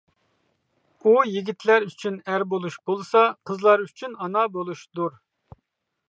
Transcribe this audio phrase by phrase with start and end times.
[1.07, 5.21] ئۇ يىگىتلەر ئۈچۈن ئەر بولۇش بولسا، قىزلار ئۈچۈن ئانا بولۇشىدۇر.